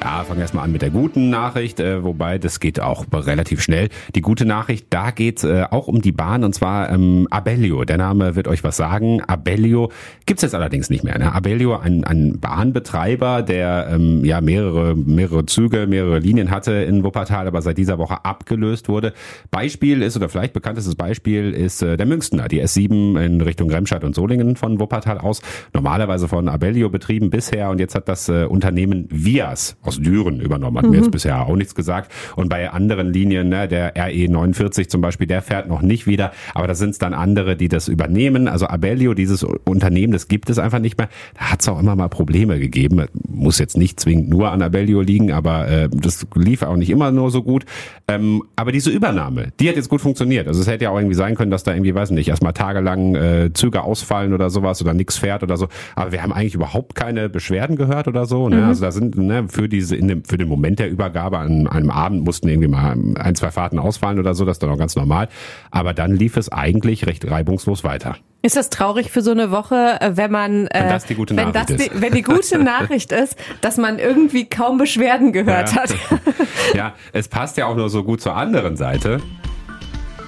[0.00, 3.60] Ja, fangen wir erstmal an mit der guten Nachricht, äh, wobei das geht auch relativ
[3.60, 3.88] schnell.
[4.14, 7.84] Die gute Nachricht, da geht äh, auch um die Bahn und zwar ähm, Abellio.
[7.84, 9.20] Der Name wird euch was sagen.
[9.22, 9.90] Abellio
[10.24, 11.18] gibt's jetzt allerdings nicht mehr.
[11.18, 11.32] Ne?
[11.32, 17.48] Abellio, ein, ein Bahnbetreiber, der ähm, ja mehrere, mehrere Züge, mehrere Linien hatte in Wuppertal,
[17.48, 19.12] aber seit dieser Woche abgelöst wurde.
[19.50, 24.04] Beispiel ist, oder vielleicht bekanntestes Beispiel ist äh, der Münchner, die S7 in Richtung Remscheid
[24.04, 25.42] und Solingen von Wuppertal aus.
[25.74, 30.78] Normalerweise von Abellio betrieben bisher und jetzt hat das äh, Unternehmen Vias aus Düren übernommen.
[30.78, 30.90] Hat mhm.
[30.90, 32.12] mir jetzt bisher auch nichts gesagt.
[32.36, 36.32] Und bei anderen Linien, ne, der RE 49 zum Beispiel, der fährt noch nicht wieder.
[36.54, 38.48] Aber da sind es dann andere, die das übernehmen.
[38.48, 41.08] Also Abellio, dieses Unternehmen, das gibt es einfach nicht mehr.
[41.34, 43.04] Da hat es auch immer mal Probleme gegeben.
[43.28, 47.10] Muss jetzt nicht zwingend nur an Abellio liegen, aber äh, das lief auch nicht immer
[47.10, 47.64] nur so gut.
[48.06, 50.48] Ähm, aber diese Übernahme, die hat jetzt gut funktioniert.
[50.48, 53.14] Also es hätte ja auch irgendwie sein können, dass da irgendwie, weiß nicht, erstmal tagelang
[53.14, 55.68] äh, Züge ausfallen oder sowas oder nichts fährt oder so.
[55.94, 58.48] Aber wir haben eigentlich überhaupt keine Beschwerden gehört oder so.
[58.48, 58.56] Ne?
[58.56, 58.64] Mhm.
[58.64, 61.66] Also da sind ne, für die diese in dem, für den Moment der Übergabe an
[61.66, 64.78] einem Abend mussten irgendwie mal ein, zwei Fahrten ausfallen oder so, das ist dann auch
[64.78, 65.28] ganz normal.
[65.70, 68.16] Aber dann lief es eigentlich recht reibungslos weiter.
[68.42, 71.34] Ist das traurig für so eine Woche, äh, wenn man, äh, wenn das die gute
[71.34, 75.72] Nachricht wenn das die, wenn die gute Nachricht ist, dass man irgendwie kaum Beschwerden gehört
[75.72, 75.82] ja.
[75.82, 75.94] hat?
[76.74, 79.20] ja, es passt ja auch nur so gut zur anderen Seite.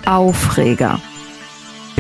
[0.07, 1.01] Aufreger.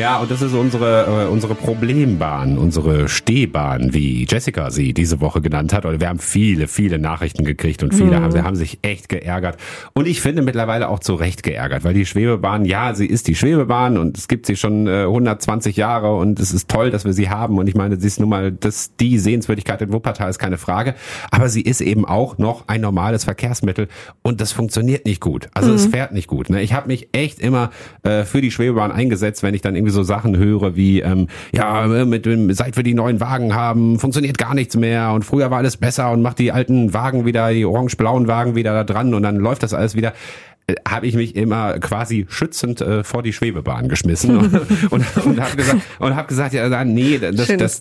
[0.01, 5.43] Ja, und das ist unsere, äh, unsere Problembahn, unsere Stehbahn, wie Jessica sie diese Woche
[5.43, 5.85] genannt hat.
[5.85, 8.23] Und wir haben viele, viele Nachrichten gekriegt und viele mhm.
[8.23, 9.59] haben, haben sich echt geärgert.
[9.93, 13.35] Und ich finde mittlerweile auch zu Recht geärgert, weil die Schwebebahn, ja, sie ist die
[13.35, 17.13] Schwebebahn und es gibt sie schon äh, 120 Jahre und es ist toll, dass wir
[17.13, 17.59] sie haben.
[17.59, 20.95] Und ich meine, sie ist nun mal das, die Sehenswürdigkeit in Wuppertal, ist keine Frage.
[21.31, 23.89] Aber sie ist eben auch noch ein normales Verkehrsmittel
[24.23, 25.49] und das funktioniert nicht gut.
[25.53, 25.77] Also mhm.
[25.77, 26.49] es fährt nicht gut.
[26.49, 26.63] Ne?
[26.63, 27.69] Ich habe mich echt immer
[28.03, 31.29] äh, für die Schwebebahn eingesetzt, wenn ich dann irgendwie irgendwie so Sachen höre wie, ähm,
[31.53, 35.50] ja, mit dem, seit wir die neuen Wagen haben, funktioniert gar nichts mehr und früher
[35.50, 39.14] war alles besser und macht die alten Wagen wieder, die orange-blauen Wagen wieder da dran
[39.14, 40.12] und dann läuft das alles wieder
[40.88, 44.55] habe ich mich immer quasi schützend äh, vor die Schwebebahn geschmissen und,
[44.90, 47.81] und, und habe gesagt, und hab gesagt, ja, nee, das, das,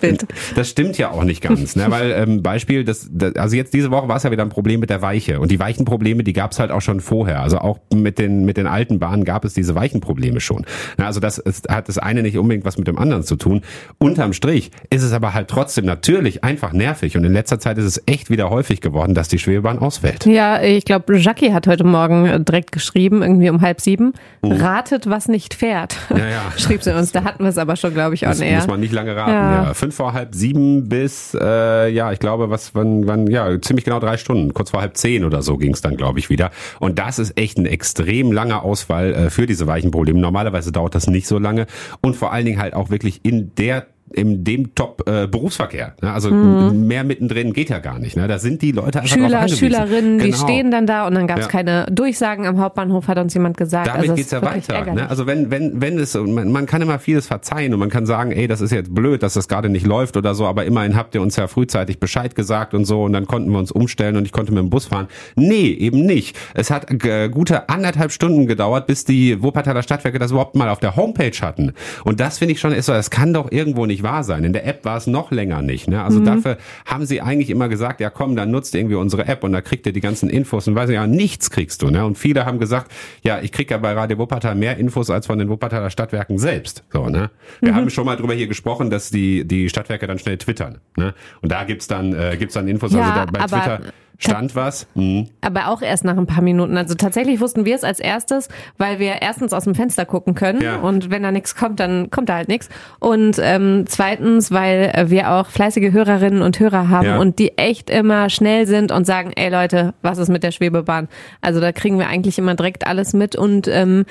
[0.56, 1.76] das stimmt ja auch nicht ganz.
[1.76, 1.86] Ne?
[1.89, 4.80] Weil ähm, Beispiel, das, das, also jetzt diese Woche war es ja wieder ein Problem
[4.80, 5.39] mit der Weiche.
[5.39, 7.42] Und die weichen Probleme, die gab es halt auch schon vorher.
[7.42, 10.65] Also auch mit den, mit den alten Bahnen gab es diese weichen Probleme schon.
[10.98, 13.62] Na, also das ist, hat das eine nicht unbedingt was mit dem anderen zu tun.
[13.98, 17.18] Unterm Strich ist es aber halt trotzdem natürlich einfach nervig.
[17.18, 20.26] Und in letzter Zeit ist es echt wieder häufig geworden, dass die Schwebebahn ausfällt.
[20.26, 24.14] Ja, ich glaube, Jackie hat heute Morgen direkt geschrieben, irgendwie um halb sieben.
[24.44, 24.54] Uh.
[24.54, 25.98] Ratet, was nicht fährt.
[26.10, 26.42] Ja, ja.
[26.58, 27.12] Schrieb sie uns.
[27.12, 28.58] Da hatten wir es aber schon, glaube ich, auch näher.
[28.58, 29.32] Muss man nicht lange raten.
[29.32, 29.64] Ja.
[29.66, 29.74] ja.
[29.74, 34.00] Fünf vor halb sieben bis, äh, ja, ich glaube, was, wann, wann, ja, ziemlich genau
[34.00, 34.54] drei Stunden.
[34.54, 36.52] Kurz vor halb zehn oder so ging es dann, glaube ich, wieder.
[36.80, 40.20] Und das ist echt ein extrem langer Ausfall äh, für diese weichen Probleme.
[40.20, 41.66] Normalerweise dauert das nicht so lange.
[42.02, 45.95] Und vor allen Dingen halt auch wirklich in der in dem Top äh, Berufsverkehr.
[46.02, 46.12] Ne?
[46.12, 46.88] Also mhm.
[46.88, 48.15] mehr mittendrin geht ja gar nicht.
[48.15, 48.28] Ne?
[48.28, 50.24] Da sind die Leute einfach Schüler, Schülerinnen, genau.
[50.26, 51.52] die stehen dann da und dann gab es ja.
[51.52, 53.88] keine Durchsagen am Hauptbahnhof, hat uns jemand gesagt.
[53.88, 54.93] Damit also geht's ja weiter.
[54.93, 55.10] Ne?
[55.10, 58.32] Also wenn wenn wenn es man, man kann immer vieles verzeihen und man kann sagen,
[58.32, 61.15] ey, das ist jetzt blöd, dass das gerade nicht läuft oder so, aber immerhin habt
[61.15, 64.26] ihr uns ja frühzeitig Bescheid gesagt und so und dann konnten wir uns umstellen und
[64.26, 65.08] ich konnte mit dem Bus fahren.
[65.36, 66.38] Nee, eben nicht.
[66.54, 70.80] Es hat äh, gute anderthalb Stunden gedauert, bis die Wuppertaler Stadtwerke das überhaupt mal auf
[70.80, 71.74] der Homepage hatten.
[72.04, 74.44] Und das finde ich schon ist so, das kann doch irgendwo nicht wahr sein.
[74.44, 75.88] In der App war es noch länger nicht.
[75.88, 76.04] Ne?
[76.04, 76.26] Also mhm.
[76.26, 79.62] dafür haben sie eigentlich immer gesagt, ja komm, dann nutzt irgendwie unsere App und da
[79.62, 81.90] kriegt ihr die ganzen Infos und weiß nicht, ja, nichts kriegst du.
[81.90, 82.06] Ne?
[82.06, 82.92] Und viele haben gesagt,
[83.24, 86.84] ja, ich krieg ja bei Radio Wuppertal mehr Infos als von den Wuppertaler Stadtwerken selbst.
[86.92, 87.30] So, ne?
[87.62, 87.76] Wir mhm.
[87.76, 90.80] haben schon mal drüber hier gesprochen, dass die, die Stadtwerke dann schnell twittern.
[90.98, 91.14] Ne?
[91.42, 93.82] Und da gibt's dann, äh, gibt's dann Infos, ja, also da bei Twitter
[94.20, 94.86] Stand was?
[94.96, 95.30] Mhm.
[95.40, 96.76] Aber auch erst nach ein paar Minuten.
[96.76, 100.62] Also tatsächlich wussten wir es als erstes, weil wir erstens aus dem Fenster gucken können
[100.62, 100.76] ja.
[100.76, 102.68] und wenn da nichts kommt, dann kommt da halt nichts.
[103.00, 107.18] Und ähm, zweitens, weil wir auch fleißige Hörerinnen und Hörer haben ja.
[107.18, 111.08] und die echt immer schnell sind und sagen, ey Leute, was ist mit der Schwebebahn?
[111.40, 114.06] Also da kriegen wir eigentlich immer direkt alles mit und ähm,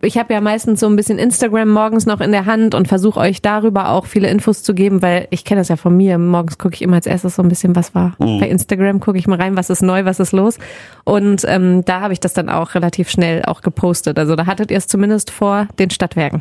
[0.00, 3.20] ich habe ja meistens so ein bisschen Instagram morgens noch in der Hand und versuche
[3.20, 6.16] euch darüber auch viele Infos zu geben, weil ich kenne das ja von mir.
[6.16, 8.14] Morgens gucke ich immer als erstes so ein bisschen, was war.
[8.18, 8.40] Mhm.
[8.40, 10.58] Bei Instagram gucke ich mal rein, was ist neu, was ist los.
[11.04, 14.18] Und ähm, da habe ich das dann auch relativ schnell auch gepostet.
[14.18, 16.40] Also da hattet ihr es zumindest vor den Stadtwerken,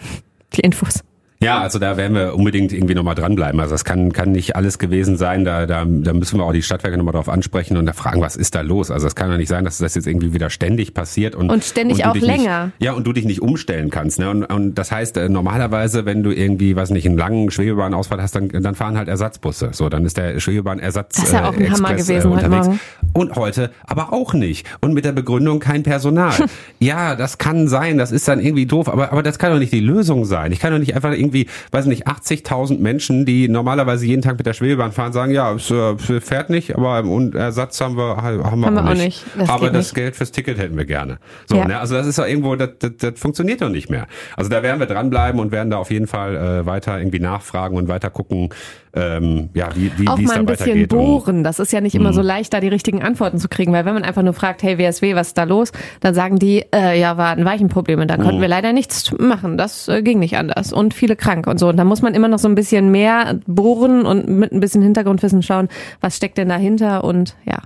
[0.54, 1.04] die Infos.
[1.44, 3.60] Ja, also da werden wir unbedingt irgendwie nochmal dranbleiben.
[3.60, 5.44] Also das kann, kann nicht alles gewesen sein.
[5.44, 8.36] Da, da, da müssen wir auch die Stadtwerke nochmal drauf ansprechen und da fragen, was
[8.36, 8.92] ist da los?
[8.92, 11.64] Also es kann ja nicht sein, dass das jetzt irgendwie wieder ständig passiert und, und
[11.64, 12.66] ständig und auch länger.
[12.66, 14.20] Nicht, ja, und du dich nicht umstellen kannst.
[14.20, 14.30] Ne?
[14.30, 18.36] Und, und das heißt, äh, normalerweise, wenn du irgendwie, was nicht, einen langen Schwebebahnausfall hast,
[18.36, 19.70] dann, dann fahren halt Ersatzbusse.
[19.74, 22.68] So, dann ist der Schwebebahnersatz das ist ja auch ein äh, Hammer gewesen äh, unterwegs.
[22.68, 22.80] Heute
[23.14, 24.68] Und heute aber auch nicht.
[24.80, 26.34] Und mit der Begründung kein Personal.
[26.80, 29.74] ja, das kann sein, das ist dann irgendwie doof, aber, aber das kann doch nicht
[29.74, 30.52] die Lösung sein.
[30.52, 31.31] Ich kann doch nicht einfach irgendwie,
[31.72, 35.72] weiß nicht, 80.000 Menschen, die normalerweise jeden Tag mit der Schwebebahn fahren, sagen, ja, es
[35.72, 39.04] äh, fährt nicht, aber und Ersatz haben wir, haben wir, haben auch, nicht.
[39.04, 39.26] nicht.
[39.38, 39.96] Das aber das nicht.
[39.96, 41.20] Geld fürs Ticket hätten wir gerne.
[41.46, 41.66] So, ja.
[41.66, 41.80] ne?
[41.80, 44.08] Also das ist ja irgendwo, das, das, das funktioniert doch nicht mehr.
[44.36, 47.78] Also da werden wir dranbleiben und werden da auf jeden Fall äh, weiter irgendwie nachfragen
[47.78, 48.50] und weiter gucken,
[48.94, 51.44] ähm, ja, wie, wie auch mal ein bisschen bohren.
[51.44, 52.16] Das ist ja nicht immer mhm.
[52.16, 54.78] so leicht, da die richtigen Antworten zu kriegen, weil wenn man einfach nur fragt, hey
[54.78, 58.18] WSW, was ist da los, dann sagen die, äh, ja, war ein Weichenproblem und da
[58.18, 58.42] konnten mhm.
[58.42, 59.58] wir leider nichts machen.
[59.58, 61.70] Das äh, ging nicht anders und viele krank und so.
[61.70, 64.82] Und da muss man immer noch so ein bisschen mehr bohren und mit ein bisschen
[64.82, 65.70] Hintergrundwissen schauen,
[66.02, 67.60] was steckt denn dahinter und ja.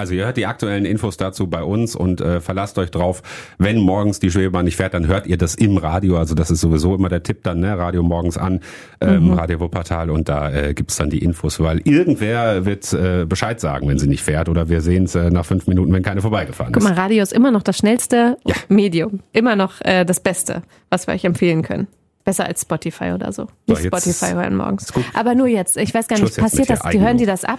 [0.00, 3.22] Also ihr hört die aktuellen Infos dazu bei uns und äh, verlasst euch drauf,
[3.58, 6.16] wenn morgens die Schwebebahn nicht fährt, dann hört ihr das im Radio.
[6.16, 7.76] Also das ist sowieso immer der Tipp dann, ne?
[7.76, 8.60] Radio morgens an,
[9.02, 9.32] ähm, mhm.
[9.34, 13.88] Radio Wuppertal und da äh, gibt's dann die Infos, weil irgendwer wird äh, Bescheid sagen,
[13.88, 16.72] wenn sie nicht fährt oder wir sehen es äh, nach fünf Minuten, wenn keine vorbeigefahren
[16.72, 16.80] ist.
[16.80, 18.54] Guck mal, Radio ist immer noch das schnellste ja.
[18.68, 19.20] Medium.
[19.32, 21.88] Immer noch äh, das Beste, was wir euch empfehlen können.
[22.30, 23.48] Besser als Spotify oder so.
[23.66, 24.92] so Nicht Spotify hören morgens.
[25.14, 25.76] Aber nur jetzt.
[25.76, 26.78] Ich weiß gar nicht, passiert das?
[26.92, 27.58] Die hören die das ab?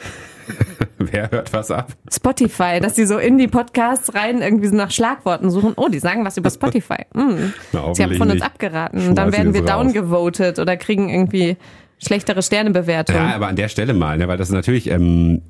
[0.98, 1.92] Wer hört was ab?
[2.10, 5.74] Spotify, dass die so in die Podcasts rein irgendwie so nach Schlagworten suchen.
[5.76, 7.04] Oh, die sagen was über Spotify.
[7.14, 7.54] Hm.
[7.74, 9.14] Na, Sie haben von uns abgeraten.
[9.14, 11.58] Dann werden wir downgevotet oder kriegen irgendwie
[12.04, 13.16] schlechtere Sternebewertung.
[13.16, 15.42] Ja, aber an der Stelle mal, ne, weil das ist natürlich, ähm,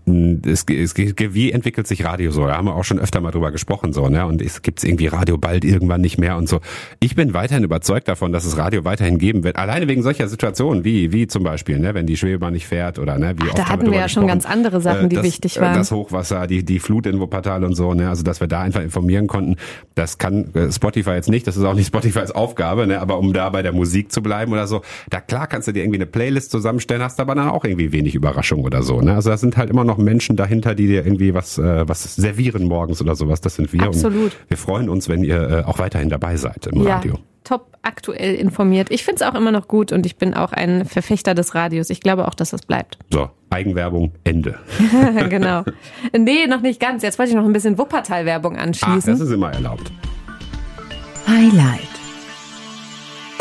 [0.46, 2.46] es, es, wie entwickelt sich Radio so?
[2.46, 4.26] Da haben wir auch schon öfter mal drüber gesprochen so, ne?
[4.26, 6.60] Und es gibt irgendwie Radio bald irgendwann nicht mehr und so.
[7.00, 9.56] Ich bin weiterhin überzeugt davon, dass es Radio weiterhin geben wird.
[9.56, 13.18] Alleine wegen solcher Situationen wie wie zum Beispiel, ne, wenn die Schwebebahn nicht fährt oder
[13.18, 15.26] ne, wie Ach, oft Da hatten wir, wir ja schon ganz andere Sachen, die das,
[15.26, 15.76] wichtig waren.
[15.76, 18.10] Das Hochwasser, die die Flut in Wuppertal und so, ne?
[18.10, 19.56] Also dass wir da einfach informieren konnten.
[19.96, 21.48] Das kann äh, Spotify jetzt nicht.
[21.48, 23.00] Das ist auch nicht Spotifys Aufgabe, ne?
[23.00, 25.84] Aber um da bei der Musik zu bleiben oder so, da klar kannst du dir
[25.84, 29.02] irgendwie eine Playlist zusammenstellen, hast aber dann auch irgendwie wenig Überraschung oder so.
[29.02, 29.16] Ne?
[29.16, 32.66] Also da sind halt immer noch Menschen dahinter, die dir irgendwie was, äh, was servieren
[32.66, 33.42] morgens oder sowas.
[33.42, 33.84] Das sind wir.
[33.84, 34.24] Absolut.
[34.24, 36.96] Und wir freuen uns, wenn ihr äh, auch weiterhin dabei seid im ja.
[36.96, 38.92] Radio top aktuell informiert.
[38.92, 41.90] Ich finde es auch immer noch gut und ich bin auch ein Verfechter des Radios.
[41.90, 42.98] Ich glaube auch, dass das bleibt.
[43.12, 44.60] So, Eigenwerbung, Ende.
[45.30, 45.64] genau.
[46.18, 47.04] Nee, noch nicht ganz.
[47.04, 49.14] Jetzt wollte ich noch ein bisschen Wuppertal-Werbung anschließen.
[49.14, 49.92] Ach, das ist immer erlaubt.
[51.28, 52.01] Highlight.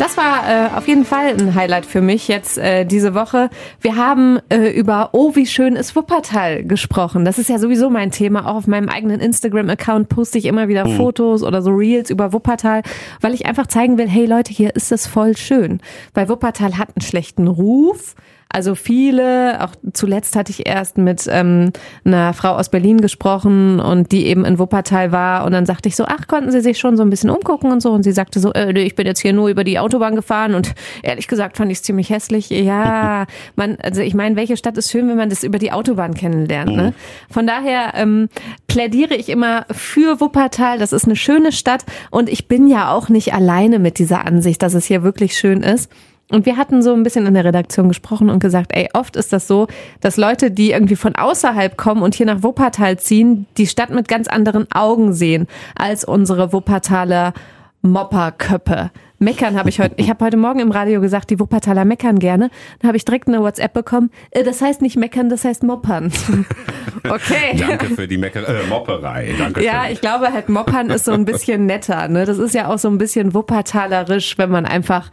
[0.01, 3.51] Das war äh, auf jeden Fall ein Highlight für mich jetzt äh, diese Woche.
[3.81, 7.23] Wir haben äh, über Oh, wie schön ist Wuppertal gesprochen.
[7.23, 8.47] Das ist ja sowieso mein Thema.
[8.47, 10.97] Auch auf meinem eigenen Instagram-Account poste ich immer wieder mhm.
[10.97, 12.81] Fotos oder so Reels über Wuppertal,
[13.19, 15.81] weil ich einfach zeigen will, hey Leute, hier ist es voll schön.
[16.15, 18.15] Weil Wuppertal hat einen schlechten Ruf.
[18.51, 21.71] Also viele, auch zuletzt hatte ich erst mit ähm,
[22.03, 25.95] einer Frau aus Berlin gesprochen und die eben in Wuppertal war und dann sagte ich
[25.95, 28.39] so, ach, konnten Sie sich schon so ein bisschen umgucken und so und sie sagte
[28.39, 31.71] so, äh, ich bin jetzt hier nur über die Autobahn gefahren und ehrlich gesagt fand
[31.71, 32.49] ich es ziemlich hässlich.
[32.49, 36.13] Ja, man, also ich meine, welche Stadt ist schön, wenn man das über die Autobahn
[36.13, 36.75] kennenlernt.
[36.75, 36.83] Ne?
[36.83, 37.33] Mhm.
[37.33, 38.29] Von daher ähm,
[38.67, 40.77] plädiere ich immer für Wuppertal.
[40.77, 44.61] Das ist eine schöne Stadt und ich bin ja auch nicht alleine mit dieser Ansicht,
[44.61, 45.89] dass es hier wirklich schön ist.
[46.31, 49.33] Und wir hatten so ein bisschen in der Redaktion gesprochen und gesagt, ey, oft ist
[49.33, 49.67] das so,
[49.99, 54.07] dass Leute, die irgendwie von außerhalb kommen und hier nach Wuppertal ziehen, die Stadt mit
[54.07, 57.33] ganz anderen Augen sehen als unsere Wuppertaler
[57.81, 58.91] Mopperköppe.
[59.21, 62.49] Meckern habe ich heute, ich habe heute Morgen im Radio gesagt, die Wuppertaler meckern gerne.
[62.79, 64.09] Dann habe ich direkt eine WhatsApp bekommen.
[64.31, 66.11] Äh, das heißt nicht meckern, das heißt moppern.
[67.03, 67.55] Okay.
[67.57, 69.33] Danke für die Mecker äh, Mopperei.
[69.37, 69.63] Danke.
[69.63, 72.07] Ja, ich glaube halt moppern ist so ein bisschen netter.
[72.07, 72.25] Ne?
[72.25, 75.09] Das ist ja auch so ein bisschen Wuppertalerisch, wenn man einfach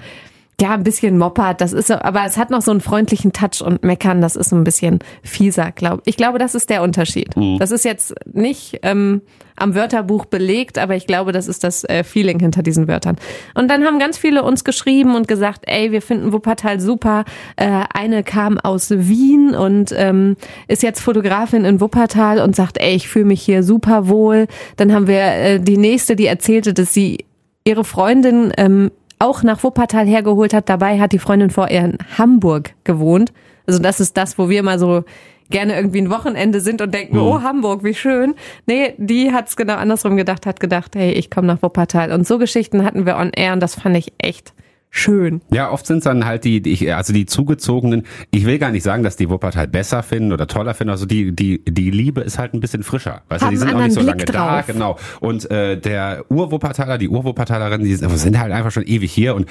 [0.60, 3.62] ja, ein bisschen moppert, das ist so, aber es hat noch so einen freundlichen Touch
[3.62, 6.16] und meckern, das ist so ein bisschen fieser, glaube ich.
[6.16, 7.36] glaube, das ist der Unterschied.
[7.36, 7.58] Mhm.
[7.58, 9.22] Das ist jetzt nicht ähm,
[9.54, 13.16] am Wörterbuch belegt, aber ich glaube, das ist das äh, Feeling hinter diesen Wörtern.
[13.54, 17.24] Und dann haben ganz viele uns geschrieben und gesagt, ey, wir finden Wuppertal super.
[17.54, 22.94] Äh, eine kam aus Wien und ähm, ist jetzt Fotografin in Wuppertal und sagt, ey,
[22.94, 24.48] ich fühle mich hier super wohl.
[24.76, 27.24] Dann haben wir äh, die nächste, die erzählte, dass sie
[27.64, 30.68] ihre Freundin ähm, auch nach Wuppertal hergeholt hat.
[30.68, 33.32] Dabei hat die Freundin vor ihr in Hamburg gewohnt.
[33.66, 35.04] Also das ist das, wo wir mal so
[35.50, 37.22] gerne irgendwie ein Wochenende sind und denken, mhm.
[37.22, 38.34] oh Hamburg, wie schön.
[38.66, 42.12] Nee, die hat's genau andersrum gedacht, hat gedacht, hey, ich komme nach Wuppertal.
[42.12, 44.52] Und so Geschichten hatten wir on air und das fand ich echt
[44.90, 45.40] schön.
[45.50, 48.04] Ja, oft sind es dann halt die, die, also die zugezogenen.
[48.30, 50.90] Ich will gar nicht sagen, dass die Wuppertal halt besser finden oder toller finden.
[50.90, 53.22] Also die, die, die Liebe ist halt ein bisschen frischer.
[53.28, 54.66] Weißt du, die sind auch nicht so Blick lange drauf.
[54.66, 54.98] da, genau.
[55.20, 59.48] Und äh, der Urwuppertaler, die Urwuppertalerin, die sind halt einfach schon ewig hier und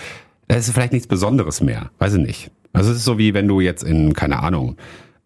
[0.48, 1.92] es ist vielleicht nichts Besonderes mehr.
[2.00, 2.52] Weiß ich nicht.
[2.74, 4.78] Also es ist so wie wenn du jetzt in, keine Ahnung,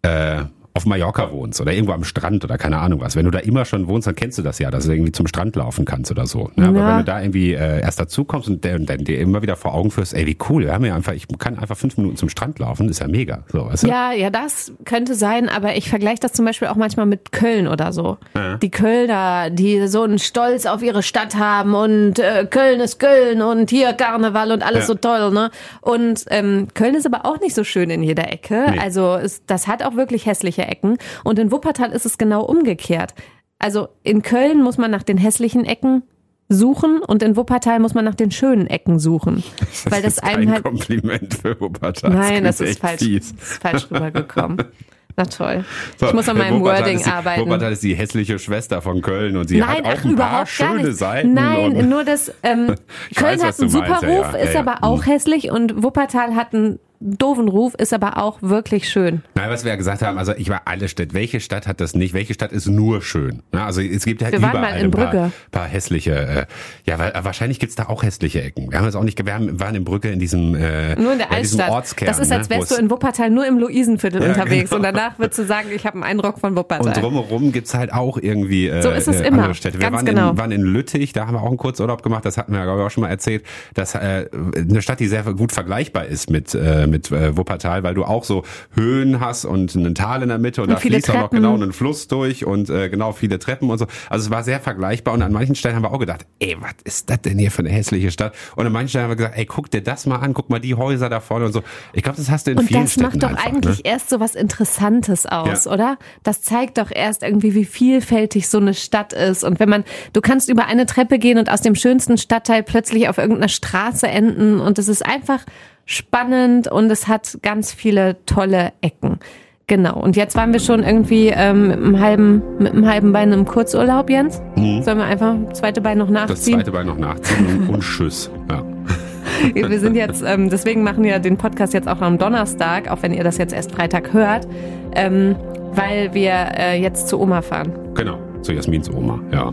[0.01, 3.15] äh, auf Mallorca wohnst oder irgendwo am Strand oder keine Ahnung was.
[3.15, 5.27] Wenn du da immer schon wohnst, dann kennst du das ja, dass du irgendwie zum
[5.27, 6.49] Strand laufen kannst oder so.
[6.55, 6.67] Ne?
[6.67, 6.87] Aber ja.
[6.89, 9.91] wenn du da irgendwie äh, erst dazu kommst und dann dir immer wieder vor Augen
[9.91, 12.59] führst, ey, wie cool, wir haben ja einfach, ich kann einfach fünf Minuten zum Strand
[12.59, 13.43] laufen, ist ja mega.
[13.51, 13.87] So, weißt du?
[13.87, 17.67] Ja, ja, das könnte sein, aber ich vergleiche das zum Beispiel auch manchmal mit Köln
[17.67, 18.17] oder so.
[18.33, 18.57] Ja.
[18.57, 23.41] Die Kölner, die so einen Stolz auf ihre Stadt haben und äh, Köln ist Köln
[23.41, 24.87] und hier Karneval und alles ja.
[24.87, 25.51] so toll, ne?
[25.81, 28.67] Und ähm, Köln ist aber auch nicht so schön in jeder Ecke.
[28.71, 28.79] Nee.
[28.79, 30.97] Also ist, das hat auch wirklich hässliche hässliche Ecken.
[31.23, 33.13] Und in Wuppertal ist es genau umgekehrt.
[33.59, 36.03] Also in Köln muss man nach den hässlichen Ecken
[36.49, 39.43] suchen und in Wuppertal muss man nach den schönen Ecken suchen.
[39.59, 42.11] Das weil das ist einem kein halt Kompliment für Wuppertal.
[42.11, 44.57] Nein, das, das ist falsch, ist falsch rübergekommen.
[45.17, 45.65] Na toll.
[45.97, 47.41] So, ich muss an meinem Wording die, arbeiten.
[47.41, 50.45] Wuppertal ist die hässliche Schwester von Köln und sie Nein, hat auch ach, ein paar
[50.45, 51.33] schöne Seiten.
[51.33, 52.75] Nein, nur das ähm,
[53.15, 54.43] Köln weiß, hat einen super meinst, Ruf, ja, ja.
[54.43, 55.11] ist ja, aber auch hm.
[55.11, 59.23] hässlich und Wuppertal hat einen doofen Ruf, ist aber auch wirklich schön.
[59.35, 61.13] Nein, was wir ja gesagt haben, also ich war alle Städte.
[61.13, 62.13] Welche Stadt hat das nicht?
[62.13, 63.41] Welche Stadt ist nur schön?
[63.53, 66.45] Ja, also es gibt ja wir überall ein paar, paar, hässliche, äh,
[66.85, 68.71] ja, weil, wahrscheinlich gibt's da auch hässliche Ecken.
[68.71, 71.17] Wir haben es auch nicht, wir haben, waren in Brücke in diesem, äh, nur in
[71.17, 71.69] der Altstadt.
[71.69, 72.07] Ortskern.
[72.07, 74.77] Das ist, als ne, wärst ne, du in Wuppertal nur im Luisenviertel ja, unterwegs genau.
[74.77, 76.87] und danach würdest du sagen, ich habe einen Eindruck von Wuppertal.
[76.87, 79.39] Und drumherum gibt's halt auch irgendwie äh, so ist es äh, immer.
[79.39, 79.79] andere Städte.
[79.79, 80.31] Wir Ganz waren, genau.
[80.31, 82.81] in, waren in Lüttich, da haben wir auch einen Kurzurlaub gemacht, das hatten wir glaube
[82.81, 86.53] ich auch schon mal erzählt, dass äh, eine Stadt, die sehr gut vergleichbar ist mit,
[86.53, 90.29] äh, mit äh, Wuppertal Tal, weil du auch so Höhen hast und einen Tal in
[90.29, 93.13] der Mitte und, und da fließt auch noch genau einen Fluss durch und äh, genau
[93.13, 93.87] viele Treppen und so.
[94.09, 96.73] Also es war sehr vergleichbar und an manchen Stellen haben wir auch gedacht, ey, was
[96.83, 98.33] ist das denn hier für eine hässliche Stadt?
[98.55, 100.59] Und an manchen Stellen haben wir gesagt, ey, guck dir das mal an, guck mal
[100.59, 101.63] die Häuser da vorne und so.
[101.93, 103.83] Ich glaube, das hast du in und vielen Städten Und das macht doch einfach, eigentlich
[103.83, 103.91] ne?
[103.91, 105.71] erst so was Interessantes aus, ja.
[105.71, 105.97] oder?
[106.23, 109.43] Das zeigt doch erst irgendwie, wie vielfältig so eine Stadt ist.
[109.43, 113.07] Und wenn man, du kannst über eine Treppe gehen und aus dem schönsten Stadtteil plötzlich
[113.07, 115.45] auf irgendeiner Straße enden und es ist einfach
[115.85, 119.19] spannend und es hat ganz viele tolle Ecken.
[119.67, 119.97] Genau.
[119.97, 123.45] Und jetzt waren wir schon irgendwie ähm, mit, einem halben, mit einem halben Bein im
[123.45, 124.41] Kurzurlaub, Jens.
[124.57, 124.83] Mhm.
[124.83, 126.57] Sollen wir einfach das zweite Bein noch nachziehen?
[126.57, 128.29] Das zweite Bein noch nachziehen und, Tschüss.
[128.49, 128.65] Ja.
[129.53, 133.13] Wir sind jetzt, ähm, deswegen machen wir den Podcast jetzt auch am Donnerstag, auch wenn
[133.13, 134.47] ihr das jetzt erst Freitag hört,
[134.93, 135.35] ähm,
[135.73, 137.71] weil wir äh, jetzt zu Oma fahren.
[137.95, 139.51] Genau, zu Jasmins Oma, ja.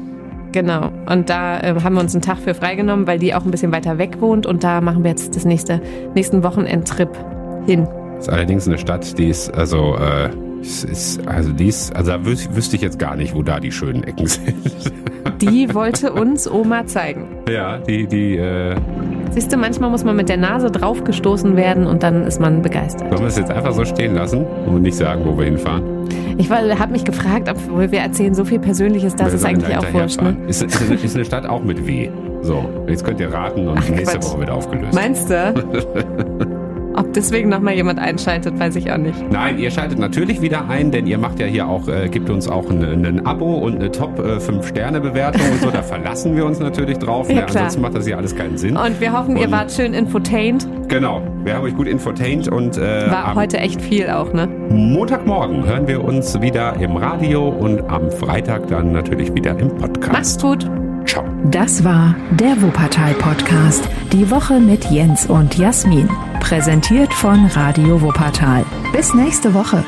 [0.52, 0.90] Genau.
[1.06, 3.72] Und da äh, haben wir uns einen Tag für freigenommen, weil die auch ein bisschen
[3.72, 4.46] weiter weg wohnt.
[4.46, 5.80] Und da machen wir jetzt das nächste,
[6.14, 7.10] nächsten Wochenendtrip
[7.66, 7.86] hin.
[8.18, 10.30] Ist allerdings eine Stadt, die ist, also, äh,
[10.62, 13.72] ist, also die ist, also da wüs wüsste ich jetzt gar nicht, wo da die
[13.72, 14.54] schönen Ecken sind.
[15.40, 17.26] Die wollte uns Oma zeigen.
[17.48, 18.74] Ja, die, die, äh,
[19.30, 23.08] Siehst du, manchmal muss man mit der Nase draufgestoßen werden und dann ist man begeistert.
[23.10, 25.82] sollen wir es jetzt einfach so stehen lassen und nicht sagen, wo wir hinfahren?
[26.38, 30.20] Ich habe mich gefragt, obwohl wir erzählen so viel Persönliches, das ist eigentlich auch wurscht,
[30.22, 30.36] ne?
[30.46, 32.10] Ist, ist, eine, ist eine Stadt auch mit W.
[32.42, 34.30] So, jetzt könnt ihr raten und Ach, nächste Quatsch.
[34.30, 34.94] Woche wird aufgelöst.
[34.94, 36.54] Meinst du?
[36.98, 39.30] Ob deswegen nochmal jemand einschaltet, weiß ich auch nicht.
[39.30, 42.48] Nein, ihr schaltet natürlich wieder ein, denn ihr macht ja hier auch, äh, gibt uns
[42.48, 45.70] auch ein, Abo und eine Top 5-Sterne-Bewertung und so.
[45.70, 47.28] Da verlassen wir uns natürlich drauf.
[47.28, 47.40] Ja, ne?
[47.42, 47.56] klar.
[47.62, 48.76] Ansonsten macht das hier alles keinen Sinn.
[48.76, 50.66] Und wir hoffen, ihr Und- wart schön infotained.
[50.88, 54.48] Genau, wir haben euch gut infotained und äh, War heute echt viel auch, ne?
[54.70, 60.12] Montagmorgen hören wir uns wieder im Radio und am Freitag dann natürlich wieder im Podcast.
[60.12, 60.87] Macht's gut.
[61.06, 61.24] Ciao.
[61.50, 63.88] Das war der Wuppertal Podcast.
[64.12, 66.08] Die Woche mit Jens und Jasmin.
[66.40, 68.64] Präsentiert von Radio Wuppertal.
[68.92, 69.84] Bis nächste Woche.